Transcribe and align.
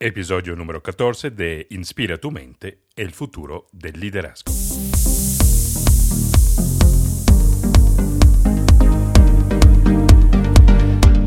Episodio 0.00 0.56
número 0.56 0.82
14 0.82 1.30
de 1.30 1.68
Inspira 1.70 2.18
tu 2.18 2.32
mente, 2.32 2.80
el 2.96 3.12
futuro 3.12 3.68
del 3.70 4.00
liderazgo. 4.00 4.52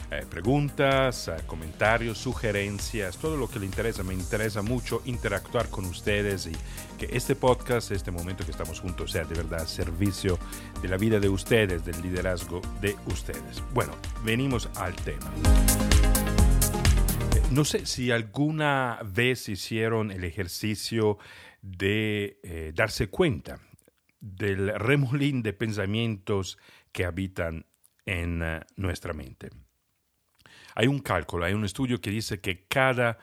eh, 0.10 0.26
preguntas, 0.30 1.28
eh, 1.28 1.36
comentarios, 1.46 2.18
sugerencias, 2.18 3.18
todo 3.18 3.36
lo 3.36 3.50
que 3.50 3.60
le 3.60 3.66
interesa. 3.66 4.04
Me 4.04 4.14
interesa 4.14 4.62
mucho 4.62 5.02
interactuar 5.04 5.70
con 5.70 5.84
ustedes 5.84 6.48
y 6.48 6.54
que 6.98 7.10
este 7.12 7.36
podcast, 7.36 7.92
este 7.92 8.10
momento 8.10 8.46
que 8.46 8.52
estamos 8.52 8.80
juntos, 8.80 9.12
sea 9.12 9.26
de 9.26 9.36
verdad 9.36 9.68
servicio 9.68 10.40
de 10.82 10.88
la 10.88 10.96
vida 10.96 11.20
de 11.20 11.28
ustedes, 11.28 11.84
del 11.84 12.02
liderazgo 12.02 12.62
de 12.80 12.96
ustedes. 13.08 13.62
Bueno, 13.74 13.98
venimos 14.24 14.70
al 14.76 14.96
tema. 14.96 15.30
Eh, 17.36 17.42
no 17.52 17.66
sé 17.66 17.86
si 17.86 18.10
alguna 18.10 19.00
vez 19.04 19.50
hicieron 19.50 20.12
el 20.12 20.24
ejercicio 20.24 21.18
de 21.62 22.72
darse 22.73 23.10
cuenta 23.10 23.60
del 24.22 24.73
remolín 24.80 25.44
de 25.44 25.52
pensamientos 25.52 26.58
que 26.94 27.04
habitan 27.04 27.66
en 28.06 28.42
nuestra 28.78 29.12
mente. 29.12 29.50
Hay 30.80 30.86
un 30.86 30.99
cálculo, 30.99 31.43
hay 31.43 31.54
un 31.54 31.65
estudio 31.65 31.99
que 31.99 32.11
dice 32.11 32.39
que 32.39 32.67
cada 32.67 33.17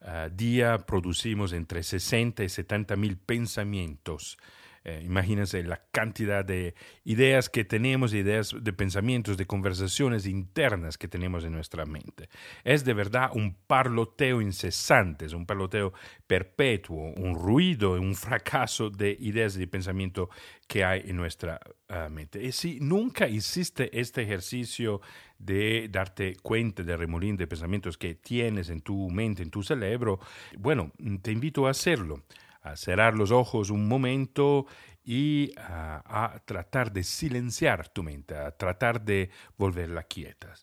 ah, 0.00 0.28
día 0.32 0.78
producimos 0.78 1.52
entre 1.52 1.82
60 1.82 2.44
y 2.44 2.48
70 2.48 2.94
mil 2.94 3.18
pensamientos. 3.18 4.38
Eh, 4.84 5.02
imagínense 5.04 5.62
la 5.64 5.82
cantidad 5.90 6.44
de 6.44 6.74
ideas 7.04 7.50
que 7.50 7.64
tenemos, 7.64 8.14
ideas 8.14 8.54
de 8.58 8.72
pensamientos, 8.72 9.36
de 9.36 9.44
conversaciones 9.44 10.24
internas 10.24 10.96
que 10.96 11.08
tenemos 11.08 11.44
en 11.44 11.52
nuestra 11.52 11.84
mente. 11.84 12.28
Es 12.62 12.84
de 12.84 12.94
verdad 12.94 13.30
un 13.34 13.56
parloteo 13.66 14.40
incesante, 14.40 15.26
es 15.26 15.32
un 15.32 15.46
parloteo 15.46 15.92
perpetuo, 16.28 17.12
un 17.16 17.34
ruido, 17.34 17.94
un 17.94 18.14
fracaso 18.14 18.88
de 18.88 19.16
ideas 19.18 19.56
y 19.56 19.58
de 19.58 19.66
pensamiento 19.66 20.30
que 20.68 20.84
hay 20.84 21.02
en 21.06 21.16
nuestra 21.16 21.60
ah, 21.88 22.08
mente. 22.08 22.40
Y 22.40 22.52
si 22.52 22.78
nunca 22.78 23.28
hiciste 23.28 23.98
este 23.98 24.22
ejercicio 24.22 25.00
de 25.40 25.88
darte 25.90 26.36
cuenta 26.42 26.82
del 26.82 26.98
remolín 26.98 27.36
de 27.36 27.46
pensamientos 27.46 27.96
que 27.96 28.14
tienes 28.14 28.68
en 28.68 28.82
tu 28.82 29.08
mente, 29.10 29.42
en 29.42 29.50
tu 29.50 29.62
cerebro, 29.62 30.20
bueno, 30.58 30.92
te 31.22 31.32
invito 31.32 31.66
a 31.66 31.70
hacerlo, 31.70 32.22
a 32.62 32.76
cerrar 32.76 33.14
los 33.14 33.30
ojos 33.30 33.70
un 33.70 33.88
momento 33.88 34.66
y 35.02 35.52
a, 35.56 36.40
tratar 36.44 36.92
de 36.92 37.02
silenciar 37.02 37.88
tu 37.88 38.02
mente, 38.02 38.36
a 38.36 38.50
tratar 38.50 39.02
de 39.02 39.30
volverla 39.56 40.02
quieta. 40.02 40.54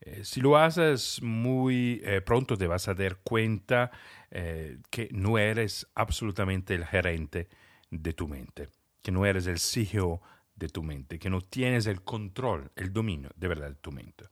Eh, 0.00 0.24
si 0.24 0.40
lo 0.40 0.58
haces 0.58 1.22
muy 1.22 2.02
eh, 2.04 2.20
pronto 2.20 2.58
te 2.58 2.66
vas 2.66 2.88
a 2.88 2.94
dar 2.94 3.18
cuenta 3.22 3.90
eh, 4.30 4.78
que 4.90 5.08
no 5.12 5.38
eres 5.38 5.86
absolutamente 5.94 6.74
el 6.74 6.84
gerente 6.84 7.48
de 7.90 8.12
tu 8.12 8.26
mente, 8.26 8.68
que 9.00 9.12
no 9.12 9.24
eres 9.24 9.46
el 9.46 9.60
CEO 9.60 10.20
de 10.54 10.68
tu 10.68 10.82
mente, 10.82 11.18
que 11.18 11.30
no 11.30 11.40
tienes 11.40 11.86
el 11.86 12.02
control, 12.02 12.70
el 12.76 12.92
dominio 12.92 13.30
de 13.36 13.48
verdad 13.48 13.68
de 13.68 13.76
tu 13.76 13.92
mente. 13.92 14.24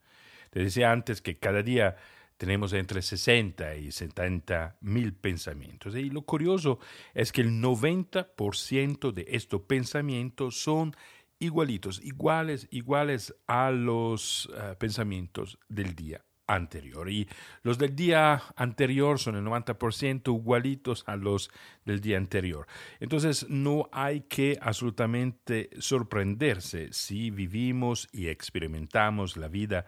Te 0.50 0.60
decía 0.60 0.92
antes 0.92 1.22
que 1.22 1.38
cada 1.38 1.62
día 1.62 1.96
tenemos 2.36 2.72
entre 2.72 3.02
60 3.02 3.76
y 3.76 3.92
70 3.92 4.76
mil 4.80 5.14
pensamientos. 5.14 5.94
Y 5.94 6.10
lo 6.10 6.22
curioso 6.22 6.78
es 7.14 7.32
que 7.32 7.40
el 7.40 7.62
90% 7.62 9.12
de 9.12 9.26
estos 9.28 9.62
pensamientos 9.62 10.56
son 10.60 10.94
igualitos, 11.38 12.00
iguales, 12.02 12.68
iguales 12.70 13.34
a 13.46 13.70
los 13.70 14.50
eh, 14.56 14.74
pensamientos 14.78 15.58
del 15.68 15.94
día 15.94 16.24
anterior. 16.54 17.10
Y 17.10 17.28
los 17.62 17.78
del 17.78 17.94
día 17.94 18.42
anterior 18.56 19.18
son 19.18 19.36
el 19.36 19.44
90% 19.44 20.28
igualitos 20.28 21.04
a 21.06 21.16
los 21.16 21.50
del 21.84 22.00
día 22.00 22.16
anterior. 22.16 22.66
Entonces 23.00 23.46
no 23.48 23.88
hay 23.92 24.22
que 24.22 24.58
absolutamente 24.60 25.70
sorprenderse 25.78 26.92
si 26.92 27.30
vivimos 27.30 28.08
y 28.12 28.28
experimentamos 28.28 29.36
la 29.36 29.48
vida 29.48 29.86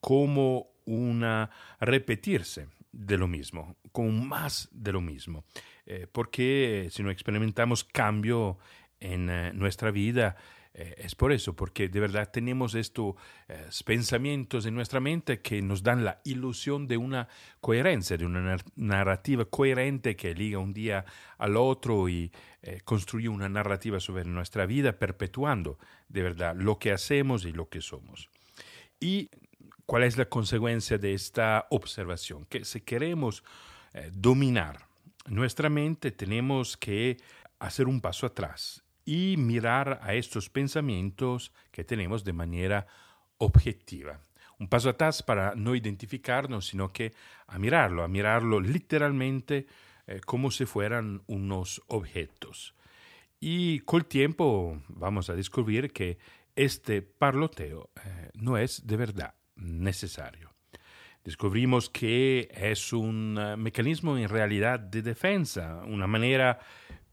como 0.00 0.70
una 0.84 1.50
repetirse 1.80 2.68
de 2.92 3.18
lo 3.18 3.28
mismo, 3.28 3.76
como 3.92 4.10
más 4.12 4.68
de 4.72 4.92
lo 4.92 5.00
mismo. 5.00 5.44
Eh, 5.84 6.06
porque 6.10 6.88
si 6.90 7.02
no 7.02 7.10
experimentamos 7.10 7.84
cambio 7.84 8.58
en 9.00 9.28
eh, 9.30 9.52
nuestra 9.52 9.90
vida, 9.90 10.36
eh, 10.78 10.94
es 10.98 11.14
por 11.14 11.32
eso, 11.32 11.56
porque 11.56 11.88
de 11.88 12.00
verdad 12.00 12.30
tenemos 12.30 12.74
estos 12.74 13.14
eh, 13.48 13.66
pensamientos 13.86 14.66
en 14.66 14.74
nuestra 14.74 15.00
mente 15.00 15.40
que 15.40 15.62
nos 15.62 15.82
dan 15.82 16.04
la 16.04 16.20
ilusión 16.24 16.86
de 16.86 16.98
una 16.98 17.28
coherencia, 17.62 18.18
de 18.18 18.26
una 18.26 18.58
narrativa 18.74 19.46
coherente 19.46 20.16
que 20.16 20.34
liga 20.34 20.58
un 20.58 20.74
día 20.74 21.06
al 21.38 21.56
otro 21.56 22.10
y 22.10 22.30
eh, 22.60 22.82
construye 22.84 23.30
una 23.30 23.48
narrativa 23.48 24.00
sobre 24.00 24.26
nuestra 24.26 24.66
vida, 24.66 24.98
perpetuando 24.98 25.78
de 26.10 26.22
verdad 26.22 26.54
lo 26.54 26.78
que 26.78 26.92
hacemos 26.92 27.46
y 27.46 27.52
lo 27.52 27.70
que 27.70 27.80
somos. 27.80 28.28
¿Y 29.00 29.30
cuál 29.86 30.02
es 30.02 30.18
la 30.18 30.26
consecuencia 30.26 30.98
de 30.98 31.14
esta 31.14 31.68
observación? 31.70 32.44
Que 32.44 32.66
si 32.66 32.82
queremos 32.82 33.44
dominar 34.12 34.84
nuestra 35.26 35.70
mente, 35.70 36.10
tenemos 36.10 36.76
que 36.76 37.16
hacer 37.60 37.88
un 37.88 38.02
paso 38.02 38.26
atrás 38.26 38.85
y 39.06 39.36
mirar 39.38 40.00
a 40.02 40.14
estos 40.14 40.50
pensamientos 40.50 41.52
que 41.70 41.84
tenemos 41.84 42.24
de 42.24 42.34
manera 42.34 42.86
objetiva. 43.38 44.20
Un 44.58 44.68
paso 44.68 44.90
atrás 44.90 45.22
para 45.22 45.54
no 45.54 45.74
identificarnos, 45.74 46.66
sino 46.66 46.92
que 46.92 47.12
a 47.46 47.58
mirarlo, 47.58 48.02
a 48.02 48.08
mirarlo 48.08 48.60
literalmente 48.60 49.66
eh, 50.06 50.20
como 50.26 50.50
si 50.50 50.66
fueran 50.66 51.22
unos 51.26 51.80
objetos. 51.86 52.74
Y 53.38 53.80
con 53.80 54.04
tiempo 54.04 54.82
vamos 54.88 55.30
a 55.30 55.34
descubrir 55.34 55.92
que 55.92 56.18
este 56.56 57.02
parloteo 57.02 57.90
eh, 58.04 58.30
no 58.34 58.58
es 58.58 58.86
de 58.86 58.96
verdad 58.96 59.34
necesario. 59.54 60.50
Descubrimos 61.22 61.90
que 61.90 62.48
es 62.54 62.92
un 62.92 63.38
eh, 63.38 63.56
mecanismo 63.56 64.16
en 64.16 64.28
realidad 64.28 64.80
de 64.80 65.02
defensa, 65.02 65.82
una 65.84 66.06
manera 66.06 66.58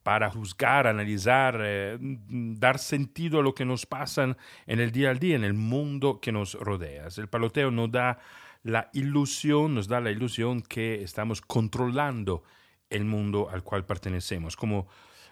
para 0.03 0.29
juzgar, 0.29 0.85
analizar, 0.85 1.59
eh, 1.63 1.97
dar 1.99 2.77
sentido 2.77 3.39
a 3.39 3.43
lo 3.43 3.55
que 3.55 3.65
nos 3.65 3.85
pasa 3.85 4.37
en 4.67 4.79
el 4.79 4.91
día 4.91 5.09
al 5.09 5.19
día, 5.19 5.35
en 5.35 5.45
el 5.45 5.53
mundo 5.53 6.19
que 6.19 6.31
nos 6.31 6.53
rodea. 6.55 7.07
El 7.17 7.29
paloteo 7.29 7.71
nos 7.71 7.91
da 7.91 8.19
la 8.63 8.89
ilusión, 8.93 9.75
nos 9.75 9.87
da 9.87 10.01
la 10.01 10.11
ilusión 10.11 10.61
que 10.61 11.01
estamos 11.03 11.41
controlando 11.41 12.43
el 12.89 13.05
mundo 13.05 13.49
al 13.49 13.63
cual 13.63 13.85
pertenecemos, 13.85 14.55
como 14.55 14.87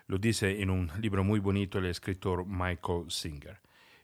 lo 0.07 0.17
dice 0.17 0.61
en 0.61 0.69
un 0.69 0.91
libro 0.99 1.23
muy 1.23 1.39
bonito 1.39 1.77
el 1.77 1.85
escritor 1.85 2.45
Michael 2.45 3.05
Singer. 3.09 3.61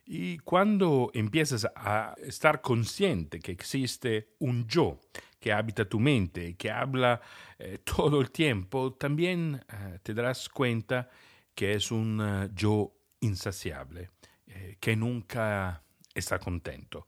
Y 0.10 0.38
cuando 0.38 1.12
empiezas 1.14 1.68
a 1.76 2.16
estar 2.24 2.62
consciente 2.62 3.42
que 3.42 3.52
existe 3.52 4.30
un 4.40 4.66
yo 4.66 5.02
que 5.38 5.52
habita 5.52 5.84
tu 5.84 6.00
mente, 6.00 6.56
que 6.56 6.72
habla 6.72 7.20
eh, 7.60 7.80
todo 7.84 8.22
el 8.22 8.32
tiempo, 8.32 8.94
también 8.94 9.62
eh, 9.68 10.00
te 10.02 10.14
darás 10.14 10.48
cuenta 10.48 11.10
que 11.54 11.74
es 11.74 11.92
un 11.92 12.22
uh, 12.22 12.50
yo 12.56 12.94
insaciable, 13.20 14.12
eh, 14.46 14.78
que 14.80 14.96
nunca 14.96 15.84
está 16.14 16.40
contento 16.40 17.06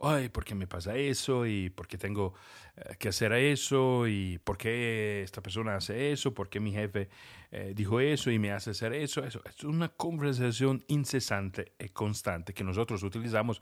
ay, 0.00 0.28
¿por 0.28 0.44
qué 0.44 0.54
me 0.54 0.66
pasa 0.66 0.96
eso? 0.96 1.46
¿Y 1.46 1.70
por 1.70 1.86
qué 1.86 1.98
tengo 1.98 2.34
eh, 2.76 2.96
que 2.98 3.08
hacer 3.08 3.32
eso? 3.32 4.06
¿Y 4.06 4.38
por 4.38 4.56
qué 4.56 5.22
esta 5.22 5.42
persona 5.42 5.76
hace 5.76 6.12
eso? 6.12 6.32
¿Por 6.32 6.48
qué 6.48 6.60
mi 6.60 6.72
jefe 6.72 7.08
eh, 7.50 7.72
dijo 7.74 8.00
eso 8.00 8.30
y 8.30 8.38
me 8.38 8.52
hace 8.52 8.70
hacer 8.70 8.92
eso? 8.92 9.24
eso? 9.24 9.42
Es 9.44 9.64
una 9.64 9.88
conversación 9.88 10.84
incesante 10.88 11.72
y 11.78 11.88
constante 11.88 12.54
que 12.54 12.64
nosotros 12.64 13.02
utilizamos 13.02 13.60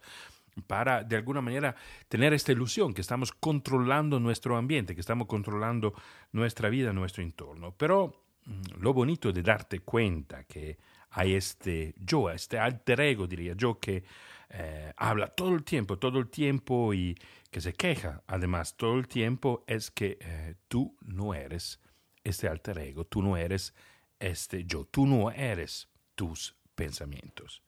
para, 0.66 1.02
de 1.04 1.16
alguna 1.16 1.40
manera, 1.40 1.74
tener 2.08 2.32
esta 2.32 2.52
ilusión 2.52 2.94
que 2.94 3.02
estamos 3.02 3.32
controlando 3.32 4.18
nuestro 4.20 4.56
ambiente, 4.56 4.94
que 4.94 5.00
estamos 5.00 5.26
controlando 5.26 5.94
nuestra 6.32 6.68
vida, 6.70 6.92
nuestro 6.92 7.22
entorno. 7.22 7.74
Pero 7.76 8.24
mm, 8.44 8.80
lo 8.80 8.94
bonito 8.94 9.32
de 9.32 9.42
darte 9.42 9.80
cuenta 9.80 10.44
que 10.44 10.78
hay 11.10 11.34
este 11.34 11.94
yo, 11.98 12.30
este 12.30 12.58
alter 12.58 13.00
ego, 13.00 13.26
diría 13.26 13.54
yo, 13.54 13.78
que 13.78 14.04
eh, 14.50 14.92
habla 14.96 15.28
todo 15.28 15.54
el 15.54 15.64
tiempo, 15.64 15.98
todo 15.98 16.18
el 16.18 16.28
tiempo 16.28 16.94
y 16.94 17.16
que 17.50 17.60
se 17.60 17.72
queja 17.72 18.22
además 18.26 18.76
todo 18.76 18.98
el 18.98 19.08
tiempo 19.08 19.64
es 19.66 19.90
que 19.90 20.18
eh, 20.20 20.54
tú 20.68 20.96
no 21.00 21.34
eres 21.34 21.80
este 22.22 22.48
alter 22.48 22.78
ego, 22.78 23.04
tú 23.04 23.22
no 23.22 23.36
eres 23.36 23.74
este 24.18 24.64
yo, 24.64 24.84
tú 24.84 25.06
no 25.06 25.30
eres 25.30 25.88
tus 26.14 26.56
pensamientos. 26.74 27.62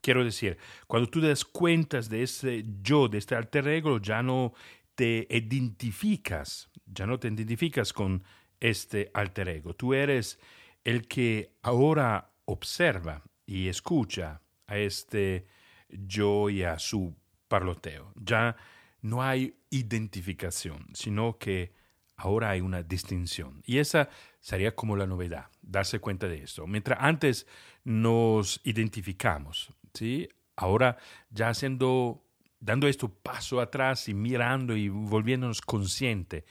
Quiero 0.00 0.24
decir, 0.24 0.58
cuando 0.86 1.08
tú 1.08 1.20
das 1.20 1.44
cuenta 1.44 2.00
de 2.00 2.22
ese 2.22 2.64
yo, 2.82 3.08
de 3.08 3.18
este 3.18 3.34
alter 3.34 3.66
ego, 3.68 3.98
ya 4.00 4.22
no 4.22 4.52
te 4.94 5.26
identificas, 5.30 6.68
ya 6.86 7.06
no 7.06 7.18
te 7.18 7.28
identificas 7.28 7.92
con 7.92 8.22
este 8.60 9.10
alter 9.14 9.48
ego. 9.48 9.74
Tú 9.74 9.94
eres 9.94 10.38
el 10.84 11.08
que 11.08 11.56
ahora 11.62 12.32
observa 12.44 13.22
y 13.46 13.68
escucha 13.68 14.42
a 14.66 14.78
este 14.78 15.46
yo 16.06 16.50
y 16.50 16.62
a 16.62 16.78
su 16.78 17.14
parloteo. 17.48 18.12
Ya 18.16 18.56
no 19.00 19.22
hay 19.22 19.56
identificación, 19.70 20.86
sino 20.94 21.38
que 21.38 21.72
ahora 22.16 22.50
hay 22.50 22.60
una 22.60 22.82
distinción. 22.82 23.62
Y 23.64 23.78
esa 23.78 24.08
sería 24.40 24.74
como 24.74 24.96
la 24.96 25.06
novedad, 25.06 25.46
darse 25.62 25.98
cuenta 25.98 26.28
de 26.28 26.42
esto. 26.42 26.66
Mientras 26.66 26.98
antes 27.00 27.46
nos 27.84 28.60
identificamos, 28.64 29.70
¿sí? 29.92 30.28
ahora 30.56 30.96
ya 31.30 31.48
haciendo, 31.48 32.24
dando 32.60 32.88
esto 32.88 33.08
paso 33.08 33.60
atrás 33.60 34.08
y 34.08 34.14
mirando 34.14 34.76
y 34.76 34.88
volviéndonos 34.88 35.60
consciente 35.60 36.44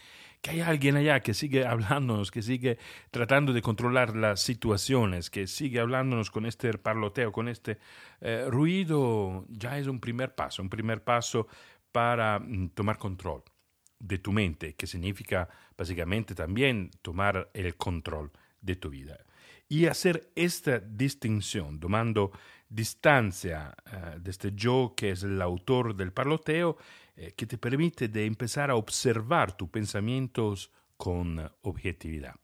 que 0.44 0.51
hay 0.51 0.60
alguien 0.60 0.98
allá 0.98 1.22
que 1.22 1.34
sigue 1.34 1.66
hablándonos, 1.66 2.30
que 2.30 2.42
sigue 2.42 2.78
tratando 3.12 3.54
de 3.54 3.62
controlar 3.62 4.13
las 4.13 4.42
situaciones, 4.42 5.30
que 5.30 5.48
sigue 5.48 5.80
hablándonos 5.80 6.30
con 6.31 6.45
este 6.45 6.78
parloteo, 6.78 7.31
con 7.31 7.48
este 7.48 7.78
eh, 8.19 8.48
ruido, 8.50 9.45
ya 9.48 9.78
es 9.80 9.88
un 9.88 10.01
primer 10.01 10.36
paso, 10.36 10.62
un 10.62 10.69
primer 10.69 11.01
paso 11.01 11.48
para 11.94 12.40
mm, 12.40 12.72
tomar 12.72 12.98
control 12.98 13.42
de 14.00 14.18
tu 14.18 14.34
mente, 14.34 14.74
que 14.75 14.86
significa 14.86 15.48
básicamente 15.78 16.36
también 16.36 16.92
tomar 17.01 17.50
el 17.54 17.78
control 17.78 18.30
de 18.60 18.75
tu 18.75 18.90
vida. 18.90 19.18
Y 19.69 19.86
hacer 19.86 20.30
esta 20.36 20.80
distinción, 20.80 21.80
tomando 21.80 22.34
distancia 22.68 23.74
uh, 23.88 24.19
de 24.19 24.30
este 24.30 24.51
yo 24.54 24.94
que 24.98 25.12
es 25.12 25.24
el 25.24 25.42
autor 25.42 25.95
del 25.95 26.12
parloteo, 26.12 26.75
eh, 27.15 27.33
que 27.36 27.45
te 27.45 27.57
permite 27.57 28.07
de 28.07 28.25
empezar 28.25 28.71
a 28.71 28.75
observar 28.75 29.56
tus 29.56 29.69
pensamientos 29.69 30.71
con 30.98 31.51
objetividad. 31.62 32.36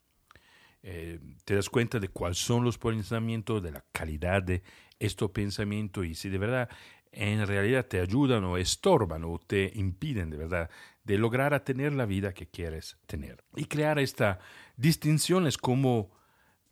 Eh, 0.82 1.20
te 1.44 1.56
das 1.56 1.70
cuenta 1.70 2.00
de 2.00 2.08
cuáles 2.10 2.38
son 2.38 2.64
los 2.64 2.78
pensamientos, 2.78 3.62
de 3.62 3.72
la 3.72 3.84
calidad 3.92 4.44
de 4.44 4.64
estos 4.98 5.32
pensamientos 5.32 6.06
y 6.06 6.16
si 6.16 6.30
de 6.30 6.38
verdad 6.38 6.70
en 7.12 7.46
realidad 7.48 7.86
te 7.86 8.00
ayudan 8.00 8.44
o 8.44 8.58
estorban 8.58 9.24
o 9.24 9.40
te 9.40 9.72
impiden 9.76 10.30
de 10.30 10.38
verdad 10.38 10.70
de 11.04 11.18
lograr 11.18 11.54
a 11.54 11.64
tener 11.64 11.94
la 11.94 12.06
vida 12.06 12.34
que 12.34 12.48
quieres 12.48 12.98
tener. 13.08 13.44
Y 13.56 13.66
crear 13.66 13.98
esta 13.98 14.40
distinción 14.78 15.48
es 15.48 15.58
como 15.58 16.12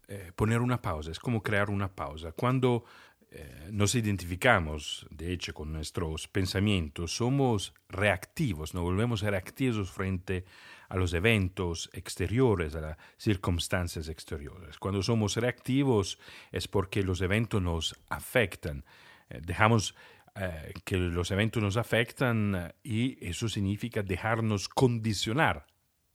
eh, 0.07 0.31
poner 0.35 0.61
una 0.61 0.81
pausa, 0.81 1.11
es 1.11 1.19
como 1.19 1.41
crear 1.41 1.69
una 1.69 1.93
pausa. 1.93 2.31
Cuando 2.31 2.85
eh, 3.29 3.69
nos 3.71 3.95
identificamos, 3.95 5.05
de 5.09 5.33
hecho, 5.33 5.53
con 5.53 5.73
nuestros 5.73 6.27
pensamientos, 6.29 7.15
somos 7.15 7.73
reactivos, 7.89 8.73
nos 8.73 8.83
volvemos 8.83 9.21
reactivos 9.21 9.91
frente 9.91 10.45
a 10.87 10.95
los 10.95 11.13
eventos 11.13 11.89
exteriores, 11.91 12.75
a 12.75 12.81
las 12.81 12.97
circunstancias 13.17 14.07
exteriores. 14.07 14.79
Cuando 14.79 15.03
somos 15.03 15.35
reactivos 15.35 16.17
es 16.53 16.69
porque 16.69 17.03
los 17.03 17.19
eventos 17.19 17.61
nos 17.61 17.99
afectan. 18.09 18.85
Eh, 19.29 19.41
dejamos 19.45 19.93
eh, 20.35 20.71
que 20.85 20.95
los 20.95 21.29
eventos 21.31 21.61
nos 21.61 21.75
afectan 21.75 22.73
y 22.81 23.17
eso 23.27 23.49
significa 23.49 24.03
dejarnos 24.03 24.69
condicionar 24.69 25.65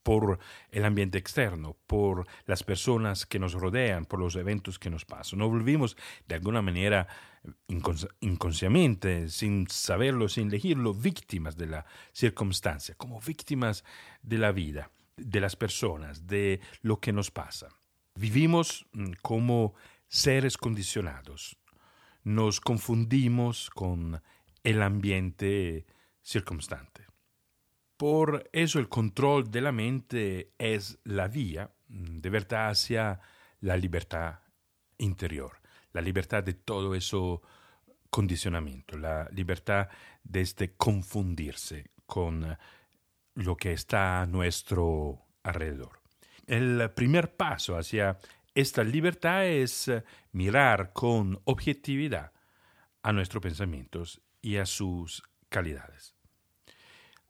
por 0.02 0.38
el 0.70 0.84
ambiente 0.84 1.18
externo, 1.18 1.76
por 1.86 2.26
las 2.46 2.62
personas 2.62 3.26
que 3.26 3.38
nos 3.38 3.54
rodean, 3.54 4.04
por 4.04 4.18
los 4.18 4.36
eventos 4.36 4.78
que 4.78 4.90
nos 4.90 5.04
pasan. 5.04 5.38
Nos 5.38 5.50
volvimos 5.50 5.96
de 6.26 6.34
alguna 6.34 6.62
manera 6.62 7.06
inconscientemente, 8.20 9.28
sin 9.28 9.68
saberlo, 9.68 10.28
sin 10.28 10.48
elegirlo, 10.48 10.94
víctimas 10.94 11.56
de 11.56 11.66
la 11.66 11.86
circunstancia, 12.12 12.94
como 12.96 13.20
víctimas 13.20 13.84
de 14.22 14.38
la 14.38 14.52
vida, 14.52 14.90
de 15.16 15.40
las 15.40 15.56
personas, 15.56 16.26
de 16.26 16.60
lo 16.82 17.00
que 17.00 17.12
nos 17.12 17.30
pasa. 17.30 17.68
Vivimos 18.14 18.86
mm, 18.92 19.12
como 19.22 19.74
seres 20.08 20.56
condicionados. 20.56 21.56
Nos 22.24 22.60
confundimos 22.60 23.70
con 23.70 24.22
el 24.62 24.82
ambiente 24.82 25.86
circunstante. 26.22 27.11
Por 28.02 28.50
eso 28.52 28.80
el 28.80 28.88
control 28.88 29.48
de 29.48 29.60
la 29.60 29.70
mente 29.70 30.54
es 30.58 30.98
la 31.04 31.28
vía 31.28 31.70
mm, 31.86 32.18
de 32.18 32.30
verdad 32.30 32.70
hacia 32.70 33.20
la 33.60 33.76
libertad 33.76 34.40
interior, 34.98 35.60
la 35.92 36.00
libertad 36.00 36.42
de 36.42 36.54
todo 36.54 36.96
eso 36.96 37.42
condicionamiento, 38.10 38.98
la 38.98 39.28
libertad 39.30 39.88
de 40.24 40.40
este 40.40 40.74
confundirse 40.74 41.92
con 42.04 42.58
lo 43.34 43.56
que 43.56 43.72
está 43.72 44.22
a 44.22 44.26
nuestro 44.26 45.22
alrededor. 45.44 46.00
El 46.44 46.90
primer 46.96 47.36
paso 47.36 47.76
hacia 47.76 48.18
esta 48.52 48.82
libertad 48.82 49.46
es 49.46 49.88
mirar 50.32 50.92
con 50.92 51.40
objetividad 51.44 52.32
a 53.04 53.12
nuestros 53.12 53.40
pensamientos 53.40 54.20
y 54.40 54.56
a 54.56 54.66
sus 54.66 55.22
calidades. 55.48 56.11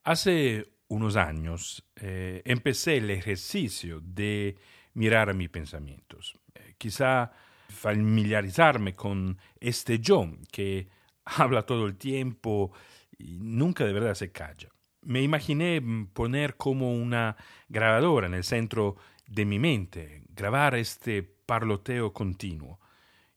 Hace 0.05 0.73
unos 0.89 1.17
años 1.17 1.85
eh, 1.97 2.43
empecé 2.45 2.97
el 2.97 3.11
ejercicio 3.11 4.01
de 4.03 4.57
mirar 4.95 5.31
a 5.31 5.33
mis 5.33 5.49
pensamientos. 5.49 6.37
Eh, 6.55 6.75
quizá 6.77 7.31
familiarizarme 7.69 8.95
con 8.95 9.39
este 9.61 10.01
yo 10.01 10.29
que 10.51 10.89
habla 11.25 11.63
todo 11.63 11.87
el 11.87 11.97
tiempo 11.97 12.73
y 13.17 13.39
nunca 13.39 13.85
de 13.85 13.93
verdad 13.93 14.15
se 14.15 14.33
calla. 14.33 14.69
Me 15.03 15.23
imaginé 15.23 15.81
poner 16.13 16.57
como 16.57 16.95
una 16.95 17.37
grabadora 17.69 18.27
en 18.27 18.35
el 18.35 18.45
centro 18.45 18.97
de 19.27 19.45
mi 19.45 19.59
mente, 19.59 20.23
grabar 20.31 20.75
este 20.75 21.23
parloteo 21.23 22.13
continuo 22.13 22.81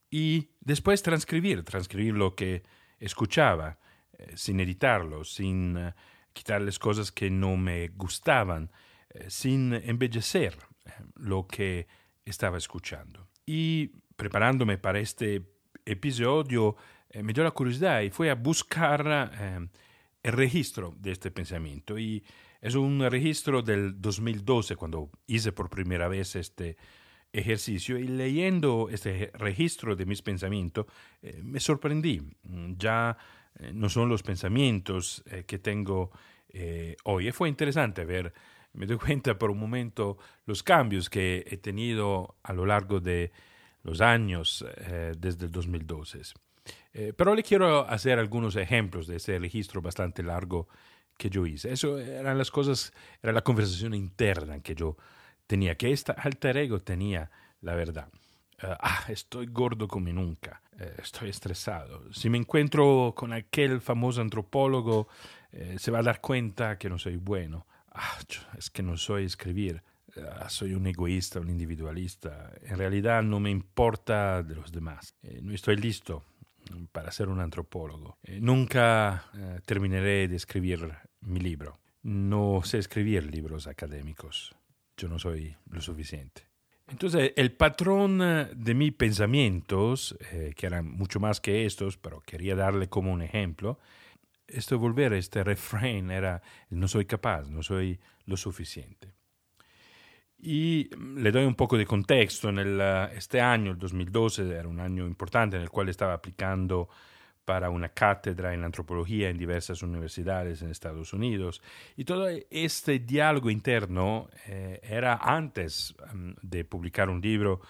y 0.10 0.50
después 0.62 1.04
transcribir, 1.04 1.64
transcribir 1.64 2.16
lo 2.16 2.36
que 2.36 2.64
escuchaba, 3.00 3.78
eh, 4.18 4.34
sin 4.36 4.60
editarlo, 4.60 5.24
sin 5.24 5.78
quitarles 6.36 6.78
cosas 6.78 7.12
que 7.12 7.30
no 7.30 7.56
me 7.56 7.88
gustaban, 7.88 8.70
eh, 9.10 9.30
sin 9.30 9.74
embellecer 9.74 10.58
eh, 10.86 10.92
lo 11.16 11.48
que 11.48 11.88
estaba 12.26 12.58
escuchando. 12.58 13.28
Y 13.46 13.88
preparándome 14.18 14.78
para 14.78 15.00
este 15.00 15.44
episodio, 15.86 16.76
eh, 17.10 17.24
me 17.24 17.32
dio 17.32 17.44
la 17.44 17.52
curiosidad 17.52 18.02
y 18.02 18.10
fui 18.10 18.28
a 18.28 18.36
buscar 18.36 19.32
el 20.24 20.34
registro 20.34 20.94
de 20.98 21.12
este 21.12 21.32
pensamiento. 21.32 21.98
Y 21.98 22.22
es 22.60 22.76
un 22.76 23.00
registro 23.10 23.62
del 23.62 24.02
2012, 24.02 24.76
cuando 24.76 25.10
hice 25.28 25.54
por 25.54 25.70
primera 25.70 26.10
vez 26.10 26.36
este 26.36 26.76
ejercicio 27.32 27.98
y 27.98 28.08
leyendo 28.08 28.90
este 28.90 29.32
registro 29.36 29.96
de 29.96 30.06
mis 30.06 30.22
pensamientos 30.22 30.86
me 31.44 31.60
sorprendí. 31.60 32.22
Ya 32.78 33.18
no 33.74 33.90
son 33.90 34.10
los 34.10 34.24
pensamientos 34.24 35.24
eh, 35.28 35.44
que 35.46 35.60
tengo 35.60 36.12
hoy. 37.04 37.28
Y 37.28 37.32
fue 37.34 37.50
interesante 37.50 38.06
ver, 38.06 38.34
me 38.72 38.86
doy 38.86 38.98
cuenta 39.06 39.38
por 39.38 39.52
un 39.52 39.60
momento 39.60 40.18
los 40.46 40.64
cambios 40.64 41.10
que 41.10 41.46
he 41.50 41.58
tenido 41.58 42.38
a 42.44 42.54
lo 42.54 42.66
largo 42.66 43.02
de 43.02 43.34
los 43.84 44.00
años 44.00 44.66
desde 45.18 45.46
el 45.46 45.52
2012. 45.52 46.22
pero 47.18 47.36
le 47.36 47.44
quiero 47.44 47.86
hacer 47.88 48.20
algunos 48.20 48.56
ejemplos 48.56 49.06
de 49.06 49.18
ese 49.18 49.38
registro 49.38 49.82
bastante 49.82 50.24
largo 50.24 50.70
que 51.18 51.30
yo 51.30 51.46
hice. 51.46 51.72
Eso 51.72 51.98
eran 52.00 52.38
las 52.38 52.52
cosas, 52.52 52.94
era 53.22 53.34
la 53.34 53.42
conversación 53.42 53.94
interna 53.94 54.62
que 54.62 54.76
yo 54.76 54.98
tenía, 55.48 55.76
que 55.76 55.92
esta 55.92 56.14
alter 56.14 56.58
ego 56.58 56.82
tenía 56.82 57.32
la 57.62 57.76
verdad. 57.76 58.10
Eh, 58.62 58.76
ah, 58.80 59.06
estoy 59.10 59.48
gordo 59.48 59.88
como 59.88 60.10
nunca, 60.10 60.62
eh, 60.80 60.96
estoy 61.02 61.30
estresado. 61.30 62.12
Si 62.12 62.30
me 62.30 62.38
encuentro 62.38 63.14
con 63.16 63.34
aquel 63.34 63.82
famoso 63.82 64.22
antropólogo, 64.22 65.08
eh, 65.52 65.76
se 65.78 65.92
va 65.92 66.00
a 66.00 66.04
dar 66.04 66.22
cuenta 66.22 66.78
que 66.78 66.90
no 66.90 66.98
soy 66.98 67.18
bueno. 67.18 67.68
Ah, 67.92 68.18
es 68.58 68.70
que 68.70 68.84
no 68.84 68.98
soy 68.98 69.26
escribir. 69.26 69.84
Ah, 70.18 70.50
soy 70.50 70.74
un 70.74 70.88
egoísta, 70.88 71.40
un 71.40 71.50
individualista. 71.50 72.52
En 72.62 72.78
realidad 72.78 73.22
no 73.24 73.40
me 73.40 73.50
importa 73.50 74.44
de 74.44 74.56
los 74.56 74.72
demás. 74.72 75.16
no 75.42 75.54
estoy 75.54 75.76
listo 75.76 76.24
para 76.92 77.12
ser 77.12 77.28
un 77.28 77.40
antropólogo. 77.40 78.18
nunca 78.40 79.26
terminaré 79.66 80.28
de 80.28 80.36
escribir 80.38 80.94
mi 81.22 81.40
libro. 81.40 81.80
No 82.04 82.62
sé 82.64 82.78
escribir 82.78 83.26
libros 83.26 83.68
académicos 83.68 84.56
yo 84.98 85.10
no 85.10 85.20
soy 85.20 85.56
lo 85.70 85.82
suficiente. 85.82 86.48
Entonces, 86.88 87.34
el 87.36 87.52
patrón 87.52 88.22
eh, 88.22 88.50
de 88.56 88.74
mis 88.76 88.94
pensamientos, 88.94 90.16
eh, 90.32 90.54
que 90.56 90.68
eran 90.68 90.88
mucho 90.88 91.20
más 91.20 91.42
que 91.42 91.66
estos, 91.66 91.98
pero 91.98 92.22
quería 92.22 92.56
darle 92.56 92.88
como 92.88 93.12
un 93.12 93.22
ejemplo, 93.22 93.80
esto 94.48 94.78
volver, 94.78 95.14
este 95.14 95.44
refrain 95.44 96.12
era, 96.12 96.42
no 96.70 96.88
soy 96.88 97.06
capaz, 97.06 97.50
no 97.50 97.64
soy 97.64 98.00
lo 98.26 98.38
suficiente. 98.38 99.14
Y 100.38 100.90
le 101.18 101.32
doy 101.32 101.46
un 101.46 101.56
poco 101.56 101.78
de 101.78 101.88
contexto. 101.88 102.50
En 102.50 102.60
el, 102.60 102.80
eh, 102.80 103.10
este 103.16 103.42
año, 103.42 103.72
el 103.72 103.80
2012, 103.80 104.48
era 104.48 104.68
un 104.68 104.80
año 104.80 105.08
importante 105.08 105.56
en 105.56 105.64
el 105.64 105.70
cual 105.70 105.90
estaba 105.90 106.14
aplicando 106.14 106.88
para 107.46 107.70
una 107.70 107.90
cátedra 107.90 108.54
en 108.54 108.64
antropología 108.64 109.30
en 109.30 109.38
diversas 109.38 109.84
universidades 109.84 110.62
en 110.62 110.72
Estados 110.72 111.14
Unidos. 111.14 111.62
Y 111.96 112.04
todo 112.04 112.28
este 112.50 113.00
diálogo 113.00 113.50
interno 113.50 114.28
eh, 114.48 114.80
era 114.84 115.16
antes 115.16 115.96
mm, 116.14 116.32
de 116.42 116.66
publicar 116.66 117.10
un 117.10 117.22
libro 117.22 117.62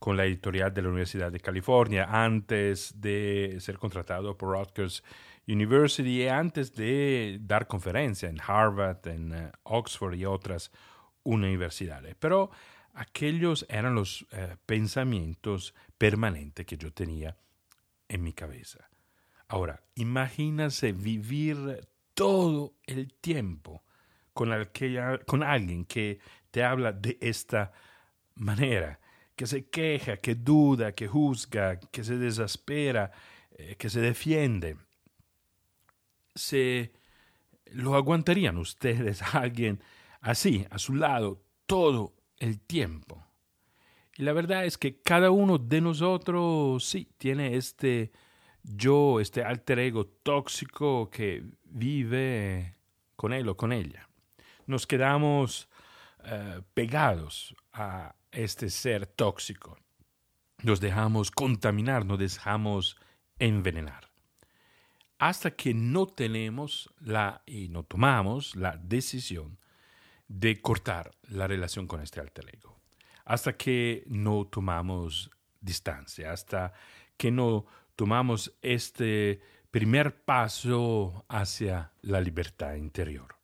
con 0.00 0.16
la 0.16 0.24
editorial 0.24 0.72
de 0.74 0.82
la 0.82 0.88
Universidad 0.88 1.30
de 1.30 1.40
California, 1.40 2.08
antes 2.10 3.00
de 3.00 3.58
ser 3.60 3.78
contratado 3.78 4.36
por 4.36 4.58
Rutgers 4.58 5.04
University, 5.46 6.26
antes 6.26 6.74
de 6.74 7.38
dar 7.42 7.66
conferencia 7.66 8.28
en 8.28 8.40
Harvard, 8.44 9.06
en 9.06 9.34
eh, 9.34 9.52
Oxford 9.64 10.14
y 10.14 10.24
otras 10.24 10.72
universidades. 11.22 12.16
Pero 12.18 12.50
aquellos 12.94 13.66
eran 13.68 13.94
los 13.94 14.26
eh, 14.32 14.56
pensamientos 14.66 15.74
permanentes 15.98 16.66
que 16.66 16.76
yo 16.76 16.92
tenía 16.92 17.36
en 18.08 18.22
mi 18.22 18.32
cabeza. 18.32 18.89
Ahora, 19.50 19.82
imagínase 19.96 20.92
vivir 20.92 21.80
todo 22.14 22.74
el 22.86 23.12
tiempo 23.14 23.82
con, 24.32 24.48
con 25.26 25.42
alguien 25.42 25.84
que 25.86 26.20
te 26.52 26.62
habla 26.62 26.92
de 26.92 27.18
esta 27.20 27.72
manera, 28.36 29.00
que 29.34 29.48
se 29.48 29.68
queja, 29.68 30.18
que 30.18 30.36
duda, 30.36 30.94
que 30.94 31.08
juzga, 31.08 31.80
que 31.80 32.04
se 32.04 32.16
desespera, 32.16 33.10
eh, 33.50 33.74
que 33.74 33.90
se 33.90 34.00
defiende. 34.00 34.76
¿Se 36.32 36.92
lo 37.72 37.96
aguantarían 37.96 38.56
ustedes 38.56 39.20
a 39.20 39.40
alguien 39.40 39.82
así, 40.20 40.64
a 40.70 40.78
su 40.78 40.94
lado, 40.94 41.42
todo 41.66 42.14
el 42.36 42.60
tiempo? 42.60 43.26
Y 44.16 44.22
la 44.22 44.32
verdad 44.32 44.64
es 44.64 44.78
que 44.78 45.00
cada 45.00 45.32
uno 45.32 45.58
de 45.58 45.80
nosotros 45.80 46.84
sí 46.84 47.08
tiene 47.18 47.56
este 47.56 48.12
yo, 48.62 49.20
este 49.20 49.42
alter 49.42 49.78
ego 49.78 50.06
tóxico 50.06 51.10
que 51.10 51.44
vive 51.64 52.76
con 53.16 53.32
él 53.32 53.48
o 53.48 53.56
con 53.56 53.72
ella. 53.72 54.08
Nos 54.66 54.86
quedamos 54.86 55.68
eh, 56.24 56.60
pegados 56.74 57.54
a 57.72 58.14
este 58.30 58.70
ser 58.70 59.06
tóxico. 59.06 59.78
Nos 60.62 60.80
dejamos 60.80 61.30
contaminar, 61.30 62.04
nos 62.04 62.18
dejamos 62.18 62.96
envenenar. 63.38 64.10
Hasta 65.18 65.50
que 65.50 65.74
no 65.74 66.06
tenemos 66.06 66.90
la 67.00 67.42
y 67.46 67.68
no 67.68 67.82
tomamos 67.82 68.56
la 68.56 68.76
decisión 68.76 69.58
de 70.28 70.60
cortar 70.60 71.10
la 71.22 71.46
relación 71.46 71.86
con 71.86 72.00
este 72.00 72.20
alter 72.20 72.54
ego. 72.54 72.78
Hasta 73.24 73.56
que 73.56 74.04
no 74.06 74.46
tomamos 74.46 75.30
distancia, 75.60 76.32
hasta 76.32 76.72
que 77.16 77.30
no 77.30 77.66
tomamos 77.96 78.52
este 78.62 79.40
primer 79.70 80.24
paso 80.24 81.24
hacia 81.28 81.92
la 82.02 82.20
libertad 82.20 82.74
interior. 82.74 83.36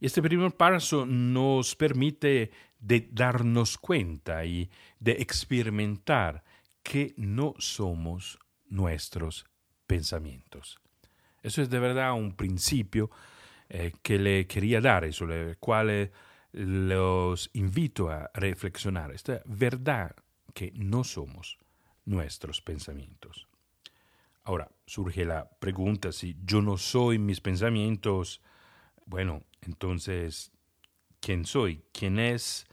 Este 0.00 0.20
primer 0.20 0.52
paso 0.56 1.06
nos 1.06 1.74
permite 1.74 2.50
darnos 2.80 3.78
cuenta 3.78 4.44
y 4.44 4.70
de 5.00 5.12
experimentar 5.12 6.44
que 6.82 7.14
no 7.16 7.54
somos 7.58 8.38
nuestros 8.68 9.46
pensamientos. 9.86 10.78
Eso 11.42 11.62
es 11.62 11.70
de 11.70 11.78
verdad 11.78 12.12
un 12.12 12.36
principio 12.36 13.10
eh, 13.68 13.92
que 14.02 14.18
le 14.18 14.46
quería 14.46 14.80
dar 14.80 15.04
y 15.04 15.12
sobre 15.12 15.50
el 15.50 15.58
cual 15.58 16.10
los 16.52 17.50
invito 17.54 18.10
a 18.10 18.30
reflexionar. 18.34 19.12
Esta 19.12 19.42
verdad 19.44 20.14
que 20.54 20.72
no 20.74 21.04
somos 21.04 21.58
nuestros 22.04 22.62
pensamientos. 22.62 23.46
Ahora, 24.46 24.70
surge 24.86 25.24
la 25.24 25.50
pregunta, 25.58 26.12
si 26.12 26.36
yo 26.44 26.62
no 26.62 26.76
soy 26.76 27.18
mis 27.18 27.40
pensamientos, 27.40 28.40
bueno, 29.04 29.42
entonces, 29.62 30.52
¿quién 31.18 31.44
soy? 31.44 31.82
¿Quién 31.92 32.20
es 32.20 32.64